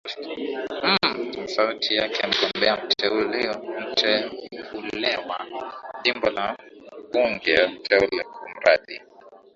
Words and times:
m 0.83 1.15
ni 1.33 1.47
sauti 1.47 1.95
yake 1.95 2.27
mgombea 2.27 2.83
mteulewa 2.85 3.57
jimbo 6.03 6.29
la 6.29 6.57
mbunge 7.07 7.67
mteule 7.67 8.23
kumradhi 8.23 9.01